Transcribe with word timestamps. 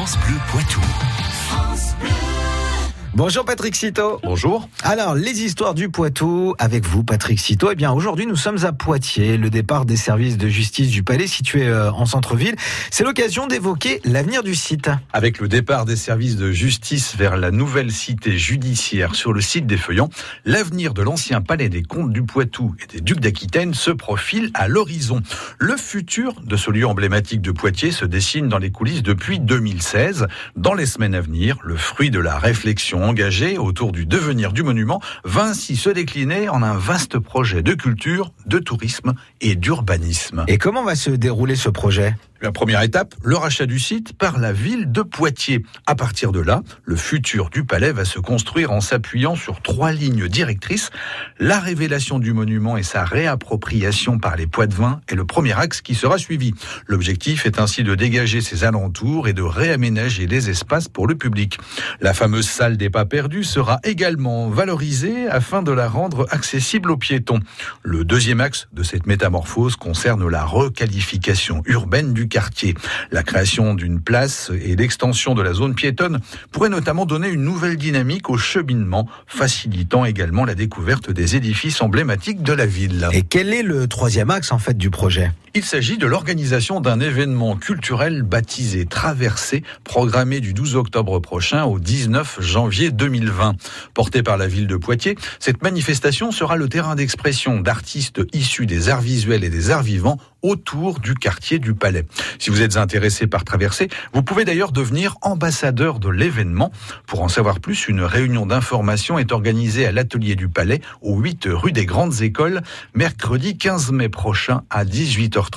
France 0.00 0.16
Bleu 0.16 0.38
Poitou. 0.50 0.80
Bonjour 3.12 3.44
Patrick 3.44 3.74
Citeau. 3.74 4.20
Bonjour. 4.22 4.68
Alors, 4.84 5.16
les 5.16 5.42
histoires 5.42 5.74
du 5.74 5.88
Poitou 5.88 6.54
avec 6.60 6.86
vous, 6.86 7.02
Patrick 7.02 7.40
Citeau. 7.40 7.70
Eh 7.72 7.74
bien, 7.74 7.90
aujourd'hui, 7.90 8.24
nous 8.24 8.36
sommes 8.36 8.64
à 8.64 8.70
Poitiers, 8.70 9.36
le 9.36 9.50
départ 9.50 9.84
des 9.84 9.96
services 9.96 10.38
de 10.38 10.46
justice 10.46 10.90
du 10.90 11.02
Palais 11.02 11.26
situé 11.26 11.66
euh, 11.66 11.90
en 11.90 12.06
centre-ville. 12.06 12.54
C'est 12.92 13.02
l'occasion 13.02 13.48
d'évoquer 13.48 14.00
l'avenir 14.04 14.44
du 14.44 14.54
site. 14.54 14.90
Avec 15.12 15.40
le 15.40 15.48
départ 15.48 15.86
des 15.86 15.96
services 15.96 16.36
de 16.36 16.52
justice 16.52 17.16
vers 17.16 17.36
la 17.36 17.50
nouvelle 17.50 17.90
cité 17.90 18.38
judiciaire 18.38 19.16
sur 19.16 19.32
le 19.32 19.40
site 19.40 19.66
des 19.66 19.76
Feuillants, 19.76 20.10
l'avenir 20.44 20.94
de 20.94 21.02
l'ancien 21.02 21.40
palais 21.40 21.68
des 21.68 21.82
comtes 21.82 22.12
du 22.12 22.22
Poitou 22.22 22.76
et 22.80 22.86
des 22.86 23.00
ducs 23.00 23.20
d'Aquitaine 23.20 23.74
se 23.74 23.90
profile 23.90 24.52
à 24.54 24.68
l'horizon. 24.68 25.20
Le 25.58 25.76
futur 25.76 26.40
de 26.44 26.56
ce 26.56 26.70
lieu 26.70 26.86
emblématique 26.86 27.42
de 27.42 27.50
Poitiers 27.50 27.90
se 27.90 28.04
dessine 28.04 28.48
dans 28.48 28.58
les 28.58 28.70
coulisses 28.70 29.02
depuis 29.02 29.40
2016. 29.40 30.28
Dans 30.54 30.74
les 30.74 30.86
semaines 30.86 31.16
à 31.16 31.20
venir, 31.20 31.58
le 31.64 31.76
fruit 31.76 32.10
de 32.10 32.20
la 32.20 32.38
réflexion 32.38 32.99
engagée 33.02 33.58
autour 33.58 33.92
du 33.92 34.06
devenir 34.06 34.52
du 34.52 34.62
monument 34.62 35.00
va 35.24 35.44
ainsi 35.44 35.76
se 35.76 35.90
décliner 35.90 36.48
en 36.48 36.62
un 36.62 36.74
vaste 36.74 37.18
projet 37.18 37.62
de 37.62 37.74
culture, 37.74 38.32
de 38.46 38.58
tourisme 38.58 39.14
et 39.40 39.56
d'urbanisme. 39.56 40.44
Et 40.48 40.58
comment 40.58 40.84
va 40.84 40.94
se 40.94 41.10
dérouler 41.10 41.56
ce 41.56 41.68
projet? 41.68 42.14
La 42.42 42.52
première 42.52 42.82
étape, 42.82 43.14
le 43.22 43.36
rachat 43.36 43.66
du 43.66 43.78
site 43.78 44.14
par 44.16 44.38
la 44.38 44.52
ville 44.52 44.90
de 44.90 45.02
Poitiers. 45.02 45.62
À 45.86 45.94
partir 45.94 46.32
de 46.32 46.40
là, 46.40 46.62
le 46.84 46.96
futur 46.96 47.50
du 47.50 47.64
palais 47.64 47.92
va 47.92 48.04
se 48.04 48.18
construire 48.18 48.72
en 48.72 48.80
s'appuyant 48.80 49.36
sur 49.36 49.60
trois 49.60 49.92
lignes 49.92 50.26
directrices. 50.26 50.90
La 51.38 51.60
révélation 51.60 52.18
du 52.18 52.32
monument 52.32 52.76
et 52.78 52.82
sa 52.82 53.04
réappropriation 53.04 54.18
par 54.18 54.36
les 54.36 54.46
Poitevins 54.46 55.00
est 55.08 55.14
le 55.14 55.26
premier 55.26 55.58
axe 55.58 55.82
qui 55.82 55.94
sera 55.94 56.16
suivi. 56.16 56.54
L'objectif 56.86 57.44
est 57.44 57.60
ainsi 57.60 57.84
de 57.84 57.94
dégager 57.94 58.40
ses 58.40 58.64
alentours 58.64 59.28
et 59.28 59.34
de 59.34 59.42
réaménager 59.42 60.26
les 60.26 60.48
espaces 60.48 60.88
pour 60.88 61.06
le 61.06 61.16
public. 61.16 61.58
La 62.00 62.14
fameuse 62.14 62.48
salle 62.48 62.78
des 62.78 62.88
pas 62.88 63.04
perdus 63.04 63.44
sera 63.44 63.80
également 63.84 64.48
valorisée 64.48 65.28
afin 65.28 65.62
de 65.62 65.72
la 65.72 65.88
rendre 65.88 66.26
accessible 66.30 66.90
aux 66.90 66.96
piétons. 66.96 67.40
Le 67.82 68.04
deuxième 68.04 68.40
axe 68.40 68.68
de 68.72 68.82
cette 68.82 69.06
métamorphose 69.06 69.76
concerne 69.76 70.26
la 70.26 70.44
requalification 70.44 71.62
urbaine 71.66 72.14
du 72.14 72.29
quartier. 72.30 72.74
La 73.10 73.22
création 73.22 73.74
d'une 73.74 74.00
place 74.00 74.50
et 74.64 74.74
l'extension 74.76 75.34
de 75.34 75.42
la 75.42 75.52
zone 75.52 75.74
piétonne 75.74 76.20
pourraient 76.50 76.70
notamment 76.70 77.04
donner 77.04 77.28
une 77.28 77.44
nouvelle 77.44 77.76
dynamique 77.76 78.30
au 78.30 78.38
cheminement, 78.38 79.06
facilitant 79.26 80.06
également 80.06 80.46
la 80.46 80.54
découverte 80.54 81.10
des 81.10 81.36
édifices 81.36 81.82
emblématiques 81.82 82.42
de 82.42 82.54
la 82.54 82.64
ville. 82.64 83.08
Et 83.12 83.20
quel 83.20 83.52
est 83.52 83.62
le 83.62 83.86
troisième 83.86 84.30
axe 84.30 84.52
en 84.52 84.58
fait 84.58 84.78
du 84.78 84.88
projet? 84.88 85.32
Il 85.52 85.64
s'agit 85.64 85.98
de 85.98 86.06
l'organisation 86.06 86.80
d'un 86.80 87.00
événement 87.00 87.56
culturel 87.56 88.22
baptisé 88.22 88.86
Traversée, 88.86 89.64
programmé 89.82 90.38
du 90.38 90.54
12 90.54 90.76
octobre 90.76 91.18
prochain 91.18 91.64
au 91.64 91.80
19 91.80 92.38
janvier 92.40 92.92
2020. 92.92 93.56
Porté 93.92 94.22
par 94.22 94.36
la 94.36 94.46
ville 94.46 94.68
de 94.68 94.76
Poitiers, 94.76 95.16
cette 95.40 95.60
manifestation 95.60 96.30
sera 96.30 96.54
le 96.56 96.68
terrain 96.68 96.94
d'expression 96.94 97.58
d'artistes 97.58 98.20
issus 98.32 98.66
des 98.66 98.90
arts 98.90 99.00
visuels 99.00 99.42
et 99.42 99.50
des 99.50 99.70
arts 99.70 99.82
vivants 99.82 100.18
autour 100.42 101.00
du 101.00 101.14
quartier 101.14 101.58
du 101.58 101.74
Palais. 101.74 102.06
Si 102.38 102.50
vous 102.50 102.62
êtes 102.62 102.76
intéressé 102.76 103.26
par 103.26 103.44
Traversée, 103.44 103.88
vous 104.12 104.22
pouvez 104.22 104.44
d'ailleurs 104.44 104.72
devenir 104.72 105.16
ambassadeur 105.22 105.98
de 105.98 106.08
l'événement. 106.08 106.72
Pour 107.06 107.22
en 107.22 107.28
savoir 107.28 107.60
plus, 107.60 107.88
une 107.88 108.02
réunion 108.02 108.46
d'information 108.46 109.18
est 109.18 109.32
organisée 109.32 109.86
à 109.86 109.92
l'atelier 109.92 110.36
du 110.36 110.48
Palais 110.48 110.80
au 111.02 111.18
8 111.18 111.48
rue 111.50 111.72
des 111.72 111.86
Grandes 111.86 112.22
Écoles, 112.22 112.62
mercredi 112.94 113.58
15 113.58 113.92
mai 113.92 114.08
prochain 114.08 114.62
à 114.70 114.84
18h 114.84 115.50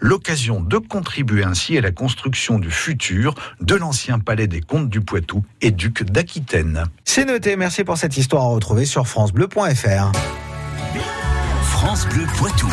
l'occasion 0.00 0.60
de 0.60 0.78
contribuer 0.78 1.44
ainsi 1.44 1.78
à 1.78 1.80
la 1.80 1.90
construction 1.90 2.58
du 2.58 2.70
futur 2.70 3.34
de 3.60 3.74
l'ancien 3.74 4.18
palais 4.18 4.46
des 4.46 4.60
comtes 4.60 4.88
du 4.88 5.00
Poitou 5.00 5.44
et 5.60 5.70
duc 5.70 6.04
d'Aquitaine. 6.04 6.84
C'est 7.04 7.24
noté, 7.24 7.56
merci 7.56 7.84
pour 7.84 7.96
cette 7.96 8.16
histoire 8.16 8.44
à 8.44 8.48
retrouver 8.48 8.84
sur 8.84 9.06
francebleu.fr. 9.06 10.12
France 11.62 12.06
Bleu 12.08 12.26
Poitou. 12.36 12.68